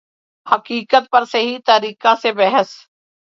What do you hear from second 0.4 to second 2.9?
حقیقت پر صحیح طریقہ سے بحث